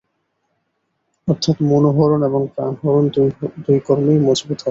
অর্থাৎ, 1.27 1.57
মনোহরণ 1.63 2.21
এবং 2.23 2.41
প্রাণহরণ 2.55 3.05
দুই 3.65 3.79
কর্মেই 3.79 4.19
মজবুত 4.19 4.47
হবে। 4.47 4.59